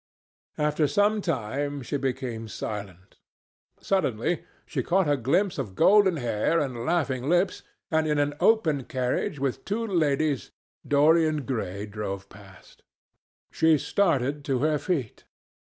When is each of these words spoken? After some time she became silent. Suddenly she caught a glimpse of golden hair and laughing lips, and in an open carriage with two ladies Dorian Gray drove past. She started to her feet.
After 0.57 0.87
some 0.87 1.21
time 1.21 1.83
she 1.83 1.95
became 1.95 2.47
silent. 2.47 3.19
Suddenly 3.81 4.43
she 4.65 4.81
caught 4.81 5.07
a 5.07 5.15
glimpse 5.15 5.59
of 5.59 5.75
golden 5.75 6.17
hair 6.17 6.59
and 6.59 6.83
laughing 6.87 7.29
lips, 7.29 7.61
and 7.91 8.07
in 8.07 8.17
an 8.17 8.33
open 8.39 8.85
carriage 8.85 9.37
with 9.37 9.63
two 9.63 9.85
ladies 9.85 10.49
Dorian 10.87 11.45
Gray 11.45 11.85
drove 11.85 12.29
past. 12.29 12.81
She 13.51 13.77
started 13.77 14.43
to 14.45 14.57
her 14.65 14.79
feet. 14.79 15.25